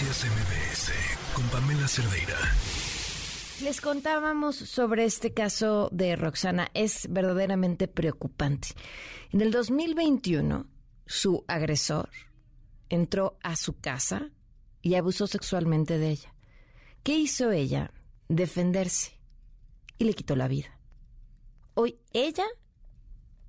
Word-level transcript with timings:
Noticias 0.00 0.30
MBS 0.32 0.92
con 1.34 1.44
Pamela 1.50 1.86
Cerdeira. 1.86 2.38
Les 3.62 3.82
contábamos 3.82 4.56
sobre 4.56 5.04
este 5.04 5.34
caso 5.34 5.90
de 5.92 6.16
Roxana. 6.16 6.68
Es 6.72 7.06
verdaderamente 7.10 7.86
preocupante. 7.86 8.68
En 9.30 9.42
el 9.42 9.50
2021, 9.50 10.66
su 11.04 11.44
agresor 11.48 12.08
entró 12.88 13.36
a 13.42 13.56
su 13.56 13.78
casa 13.78 14.30
y 14.80 14.94
abusó 14.94 15.26
sexualmente 15.26 15.98
de 15.98 16.12
ella. 16.12 16.34
¿Qué 17.02 17.18
hizo 17.18 17.50
ella? 17.50 17.92
Defenderse 18.30 19.18
y 19.98 20.04
le 20.04 20.14
quitó 20.14 20.34
la 20.34 20.48
vida. 20.48 20.78
Hoy 21.74 21.98
ella 22.14 22.46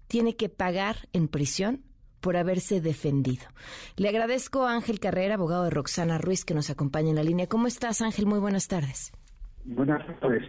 tiene 0.07 0.35
que 0.35 0.49
pagar 0.49 1.07
en 1.13 1.29
prisión 1.29 1.85
por 2.21 2.37
haberse 2.37 2.79
defendido. 2.79 3.45
Le 3.97 4.09
agradezco 4.09 4.65
a 4.65 4.73
Ángel 4.73 4.99
Carrera, 4.99 5.33
abogado 5.35 5.63
de 5.65 5.71
Roxana 5.71 6.17
Ruiz, 6.17 6.45
que 6.45 6.53
nos 6.53 6.69
acompaña 6.69 7.09
en 7.09 7.15
la 7.15 7.23
línea. 7.23 7.47
¿Cómo 7.47 7.67
estás, 7.67 8.01
Ángel? 8.01 8.25
Muy 8.27 8.39
buenas 8.39 8.67
tardes. 8.67 9.11
Buenas 9.65 10.05
tardes. 10.19 10.43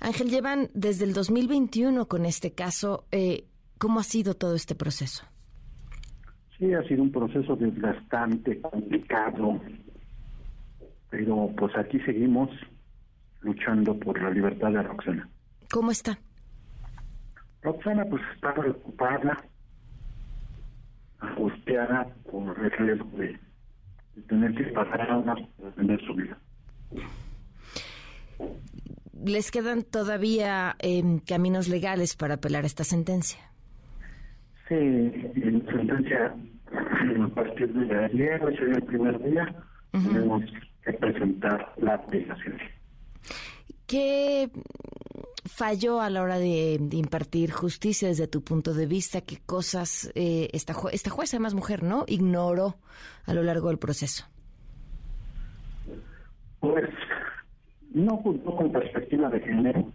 Ángel, 0.00 0.28
llevan 0.30 0.70
desde 0.74 1.04
el 1.04 1.12
2021 1.12 2.06
con 2.06 2.26
este 2.26 2.52
caso. 2.52 3.06
Eh, 3.12 3.44
¿Cómo 3.78 4.00
ha 4.00 4.04
sido 4.04 4.34
todo 4.34 4.54
este 4.54 4.74
proceso? 4.74 5.24
Sí, 6.58 6.72
ha 6.72 6.82
sido 6.84 7.02
un 7.02 7.12
proceso 7.12 7.54
desgastante, 7.56 8.60
complicado, 8.62 9.60
pero 11.10 11.50
pues 11.56 11.76
aquí 11.76 12.00
seguimos 12.00 12.48
luchando 13.40 13.98
por 13.98 14.20
la 14.20 14.30
libertad 14.30 14.70
de 14.70 14.82
Roxana. 14.82 15.28
¿Cómo 15.70 15.90
está? 15.90 16.18
Roxana 17.62 18.04
pues 18.08 18.22
está 18.34 18.54
preocupada, 18.54 19.44
angustiada 21.20 22.06
por 22.30 22.58
el 22.58 22.70
riesgo 22.70 23.10
de, 23.18 23.38
tener 24.28 24.54
que 24.54 24.64
pasar 24.72 25.10
a 25.10 25.18
una 25.18 25.34
defender 25.58 26.00
su 26.06 26.14
vida. 26.14 26.38
¿Les 29.24 29.50
quedan 29.50 29.82
todavía 29.82 30.76
eh, 30.78 31.02
caminos 31.26 31.68
legales 31.68 32.16
para 32.16 32.34
apelar 32.34 32.64
esta 32.64 32.84
sentencia? 32.84 33.40
Sí, 34.68 34.74
en 34.74 35.64
sentencia 35.66 36.34
a 36.72 37.28
partir 37.28 37.72
de 37.72 38.04
ayer, 38.04 38.40
sería 38.58 38.74
el 38.76 38.82
primer 38.82 39.22
día, 39.22 39.54
tenemos 39.92 40.42
que 40.84 40.92
presentar 40.94 41.72
la 41.78 41.94
apelación. 41.94 42.58
¿Qué 43.86 44.50
falló 45.46 46.00
a 46.00 46.10
la 46.10 46.22
hora 46.22 46.38
de, 46.38 46.78
impartir 46.92 47.50
justicia 47.50 48.08
desde 48.08 48.26
tu 48.28 48.42
punto 48.42 48.74
de 48.74 48.86
vista? 48.86 49.20
¿Qué 49.20 49.38
cosas 49.44 50.10
eh, 50.14 50.48
esta, 50.52 50.74
esta 50.92 51.10
jueza, 51.10 51.36
además 51.36 51.54
mujer, 51.54 51.82
¿no? 51.82 52.04
Ignoró 52.06 52.76
a 53.24 53.34
lo 53.34 53.42
largo 53.42 53.68
del 53.68 53.78
proceso. 53.78 54.24
Pues 56.60 56.88
no 57.92 58.16
juzgó 58.18 58.56
con 58.56 58.72
perspectiva 58.72 59.28
de 59.30 59.40
género. 59.40 59.92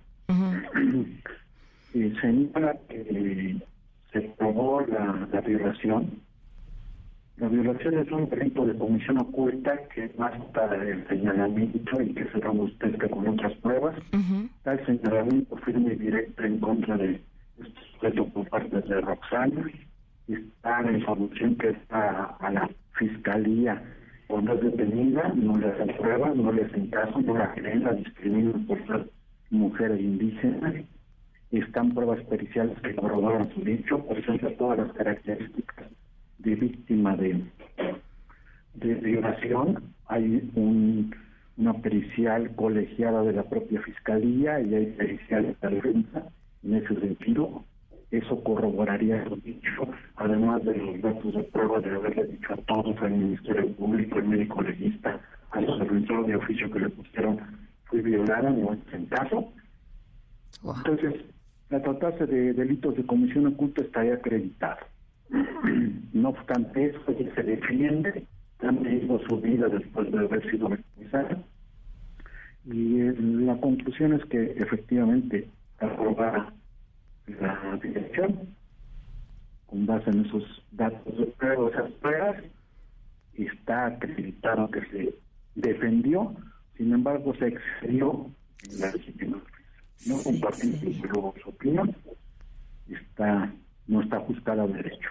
y 1.93 2.09
señala 2.21 2.75
que 2.89 3.57
se 4.11 4.21
probó 4.37 4.81
la, 4.81 5.27
la 5.31 5.41
violación 5.41 6.21
la 7.41 7.47
violación 7.47 7.97
es 7.97 8.11
un 8.11 8.29
delito 8.29 8.63
de 8.67 8.77
comisión 8.77 9.17
oculta 9.17 9.75
que 9.95 10.11
basta 10.15 10.75
el 10.75 11.07
señalamiento 11.07 11.99
y 11.99 12.13
que 12.13 12.25
se 12.25 12.39
robustezca 12.39 13.09
con 13.09 13.27
otras 13.29 13.53
pruebas. 13.63 13.95
El 14.63 14.85
señalamiento 14.85 15.57
firme 15.57 15.93
y 15.93 15.95
directo 15.95 16.43
en 16.43 16.59
contra 16.59 16.97
de 16.97 17.19
este 17.59 17.81
sujeto 17.93 18.27
por 18.27 18.47
parte 18.49 18.79
de 18.81 19.01
Roxana. 19.01 19.71
Está 20.27 20.83
la 20.83 20.91
información 20.91 21.55
que 21.55 21.69
está 21.69 22.25
a 22.25 22.51
la 22.51 22.69
fiscalía 22.99 23.81
cuando 24.27 24.53
es 24.53 24.61
detenida, 24.61 25.33
no 25.35 25.57
le 25.57 25.69
hacen 25.69 25.97
pruebas, 25.97 26.35
no 26.35 26.51
le 26.51 26.65
hacen 26.65 26.87
caso, 26.91 27.21
no 27.21 27.39
la 27.39 27.51
creen, 27.55 27.83
la 27.83 27.93
discriminan 27.93 28.67
por 28.67 28.85
ser 28.85 29.09
mujer 29.49 29.99
indígena. 29.99 30.75
Están 31.49 31.91
pruebas 31.95 32.21
periciales 32.25 32.79
que 32.81 32.95
corroboran 32.95 33.51
su 33.55 33.61
dicho, 33.61 34.05
presenta 34.05 34.55
todas 34.57 34.77
las 34.77 34.93
características 34.93 35.80
de 36.43 36.55
víctima 36.55 37.15
de, 37.15 37.43
de 38.75 38.93
violación. 38.95 39.83
Hay 40.07 40.49
un, 40.55 41.15
una 41.57 41.73
pericial 41.73 42.55
colegiada 42.55 43.23
de 43.23 43.33
la 43.33 43.43
propia 43.43 43.81
fiscalía 43.81 44.59
y 44.61 44.75
hay 44.75 44.85
periciales 44.87 45.59
de 45.61 45.69
defensa 45.69 46.23
en 46.63 46.75
ese 46.75 46.99
sentido. 46.99 47.63
Eso 48.11 48.43
corroboraría 48.43 49.23
lo 49.23 49.37
dicho, 49.37 49.87
además 50.17 50.65
de 50.65 50.75
los 50.75 51.01
datos 51.01 51.33
de 51.33 51.43
prueba 51.43 51.79
de 51.79 51.91
haberle 51.91 52.25
dicho 52.25 52.53
a 52.53 52.57
todos, 52.57 52.97
al 53.01 53.11
Ministerio 53.11 53.71
Público, 53.73 54.19
el 54.19 54.27
médico 54.27 54.61
legista, 54.61 55.21
al 55.51 55.65
supervisor 55.65 56.25
de 56.25 56.35
oficio 56.35 56.69
que 56.71 56.79
le 56.79 56.89
pusieron, 56.89 57.39
fue 57.85 58.01
violada, 58.01 58.49
no 58.49 58.77
en 58.91 59.05
caso. 59.05 59.53
Entonces, 60.61 61.21
la 61.69 61.81
tratarse 61.81 62.25
de 62.25 62.51
delitos 62.51 62.97
de 62.97 63.05
comisión 63.05 63.47
oculta 63.47 63.81
estaría 63.81 64.15
acreditado. 64.15 64.85
No 66.13 66.29
obstante 66.29 66.87
eso, 66.87 66.99
ella 67.07 67.33
se 67.35 67.43
defiende, 67.43 68.25
también 68.59 69.03
hizo 69.03 69.19
su 69.27 69.39
vida 69.39 69.67
después 69.67 70.11
de 70.11 70.19
haber 70.19 70.51
sido 70.51 70.69
victimizada. 70.69 71.41
Y 72.65 72.99
la 73.45 73.59
conclusión 73.59 74.13
es 74.13 74.23
que 74.25 74.51
efectivamente 74.57 75.47
aprobada 75.79 76.53
la 77.39 77.79
dirección 77.81 78.55
con 79.65 79.85
base 79.85 80.09
en 80.09 80.25
esos 80.25 80.43
datos 80.71 81.17
de 81.17 81.25
prueba, 81.27 81.69
esas 81.69 81.91
pruebas, 81.93 82.43
está 83.33 83.85
acreditado 83.87 84.69
que 84.69 84.81
se 84.87 85.15
defendió, 85.55 86.35
sin 86.77 86.93
embargo 86.93 87.33
se 87.35 87.47
excedió 87.47 88.29
en 88.69 88.79
la 88.81 88.91
legítima 88.91 89.41
No 90.05 90.21
compartimos 90.21 91.41
su 91.41 91.49
opinión, 91.49 91.95
está 92.89 93.51
no 93.87 94.01
está 94.01 94.17
ajustada 94.17 94.63
al 94.63 94.73
derecho. 94.73 95.09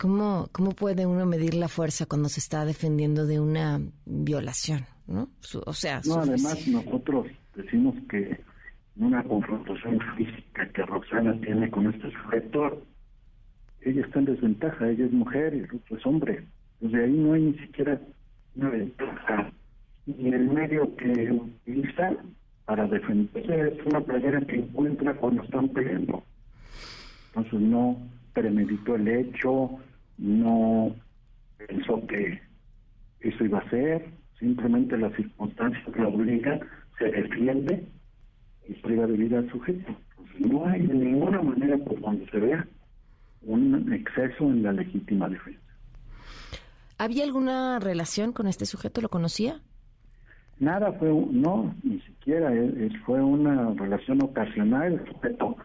¿Cómo, 0.00 0.48
¿Cómo 0.52 0.72
puede 0.72 1.06
uno 1.06 1.26
medir 1.26 1.54
la 1.54 1.68
fuerza 1.68 2.06
cuando 2.06 2.28
se 2.28 2.40
está 2.40 2.64
defendiendo 2.64 3.26
de 3.26 3.40
una 3.40 3.80
violación? 4.06 4.86
¿no? 5.08 5.28
o 5.66 5.72
sea, 5.72 6.00
no, 6.06 6.16
además 6.16 6.68
nosotros 6.68 7.26
decimos 7.56 7.96
que 8.10 8.38
en 8.96 9.04
una 9.04 9.24
confrontación 9.24 9.98
física 10.16 10.68
que 10.72 10.82
Roxana 10.82 11.38
tiene 11.40 11.70
con 11.70 11.86
este 11.92 12.10
sujeto, 12.12 12.82
ella 13.80 14.04
está 14.04 14.18
en 14.18 14.24
desventaja, 14.26 14.88
ella 14.88 15.06
es 15.06 15.12
mujer 15.12 15.54
y 15.54 15.58
el 15.60 15.74
otro 15.74 15.96
es 15.96 16.06
hombre. 16.06 16.44
Desde 16.80 17.04
ahí 17.04 17.12
no 17.12 17.32
hay 17.32 17.42
ni 17.42 17.58
siquiera 17.58 18.00
una 18.54 18.70
ventaja. 18.70 19.52
Y 20.06 20.28
el 20.28 20.48
medio 20.48 20.94
que 20.96 21.32
utiliza 21.32 22.16
para 22.66 22.86
defenderse 22.86 23.68
es 23.68 23.86
una 23.86 24.00
playera 24.00 24.40
que 24.42 24.56
encuentra 24.56 25.14
cuando 25.14 25.42
están 25.42 25.68
peleando. 25.70 26.22
Entonces 27.28 27.60
no 27.60 27.96
premeditó 28.38 28.94
el 28.94 29.08
hecho, 29.08 29.70
no 30.18 30.94
pensó 31.58 32.06
que 32.06 32.40
eso 33.20 33.44
iba 33.44 33.58
a 33.58 33.70
ser, 33.70 34.06
simplemente 34.38 34.96
las 34.96 35.14
circunstancias 35.14 35.82
que 35.92 36.00
lo 36.00 36.08
obligan, 36.10 36.60
se 36.98 37.06
defiende 37.06 37.84
y 38.68 38.74
priva 38.74 39.06
de 39.06 39.16
vida 39.16 39.38
al 39.38 39.50
sujeto. 39.50 39.94
no 40.38 40.66
hay 40.66 40.86
de 40.86 40.94
ninguna 40.94 41.42
manera 41.42 41.76
por 41.78 42.00
donde 42.00 42.28
se 42.30 42.38
vea 42.38 42.66
un 43.42 43.92
exceso 43.92 44.44
en 44.44 44.62
la 44.62 44.72
legítima 44.72 45.28
defensa. 45.28 45.60
¿Había 46.98 47.24
alguna 47.24 47.78
relación 47.78 48.32
con 48.32 48.46
este 48.46 48.66
sujeto? 48.66 49.00
¿Lo 49.00 49.08
conocía? 49.08 49.60
Nada, 50.58 50.92
fue, 50.92 51.08
no, 51.08 51.74
ni 51.84 52.00
siquiera, 52.00 52.52
fue 53.06 53.20
una 53.22 53.72
relación 53.74 54.22
ocasional. 54.22 54.94
El 54.94 55.06
sujeto 55.06 55.56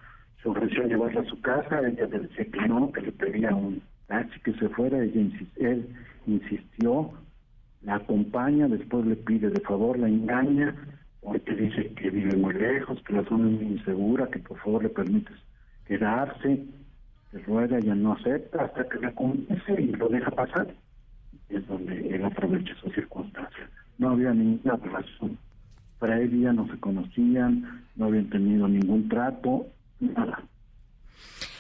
se 0.43 0.49
ofreció 0.49 0.83
llevarla 0.83 1.21
a 1.21 1.25
su 1.25 1.39
casa, 1.41 1.79
ella 1.79 2.05
le 2.07 2.19
decía 2.19 2.45
que 2.45 2.67
no, 2.67 2.91
que 2.91 3.01
le 3.01 3.11
pedía 3.13 3.55
un 3.55 3.81
taxi 4.07 4.39
que 4.41 4.53
se 4.53 4.67
fuera, 4.69 5.01
ella 5.01 5.21
él 5.55 5.87
insistió, 6.27 7.11
la 7.81 7.95
acompaña, 7.95 8.67
después 8.67 9.05
le 9.05 9.15
pide 9.15 9.49
de 9.49 9.61
favor, 9.61 9.97
la 9.97 10.09
engaña, 10.09 10.75
porque 11.21 11.55
dice 11.55 11.93
que 11.93 12.09
vive 12.09 12.35
muy 12.35 12.53
lejos, 12.53 13.01
que 13.03 13.13
la 13.13 13.23
zona 13.23 13.49
es 13.49 13.61
muy 13.61 13.73
insegura, 13.73 14.27
que 14.27 14.39
por 14.39 14.57
favor 14.59 14.83
le 14.83 14.89
permites 14.89 15.35
quedarse, 15.85 16.65
se 17.31 17.39
ruega, 17.39 17.77
ella 17.77 17.95
no 17.95 18.13
acepta 18.13 18.65
hasta 18.65 18.87
que 18.87 18.99
la 18.99 19.13
convence 19.15 19.81
y 19.81 19.87
lo 19.93 20.09
deja 20.09 20.29
pasar. 20.31 20.67
es 21.49 21.65
donde 21.67 22.15
él 22.15 22.25
aprovecha 22.25 22.73
esa 22.73 22.93
circunstancia. 22.93 23.69
No 23.97 24.09
había 24.09 24.33
ninguna 24.33 24.75
relación. 24.75 25.37
Para 25.99 26.19
él 26.19 26.41
ya 26.41 26.51
no 26.51 26.67
se 26.67 26.79
conocían, 26.79 27.83
no 27.95 28.05
habían 28.05 28.29
tenido 28.29 28.67
ningún 28.67 29.07
trato, 29.07 29.67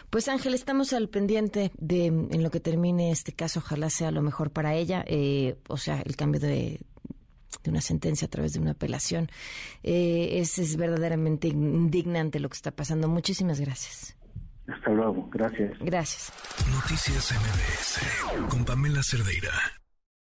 pues 0.09 0.27
Ángel, 0.27 0.53
estamos 0.53 0.93
al 0.93 1.09
pendiente 1.09 1.71
de 1.77 2.05
en 2.05 2.43
lo 2.43 2.51
que 2.51 2.59
termine 2.59 3.11
este 3.11 3.33
caso, 3.33 3.59
ojalá 3.59 3.89
sea 3.89 4.11
lo 4.11 4.21
mejor 4.21 4.51
para 4.51 4.75
ella, 4.75 5.03
eh, 5.07 5.57
o 5.67 5.77
sea, 5.77 6.01
el 6.01 6.15
cambio 6.15 6.39
de, 6.39 6.79
una 7.65 7.81
sentencia 7.81 8.27
a 8.27 8.29
través 8.29 8.53
de 8.53 8.59
una 8.59 8.71
apelación. 8.71 9.29
Eh, 9.83 10.39
es, 10.39 10.59
es 10.59 10.75
verdaderamente 10.75 11.47
indignante 11.47 12.39
lo 12.39 12.49
que 12.49 12.55
está 12.55 12.71
pasando. 12.71 13.07
Muchísimas 13.07 13.59
gracias. 13.59 14.15
Hasta 14.67 14.91
luego, 14.91 15.29
gracias. 15.31 15.77
Gracias. 15.79 16.33
Noticias 16.71 17.31
MBS 17.31 18.49
con 18.49 18.65
Pamela 18.65 19.03
Cerdeira. 19.03 19.82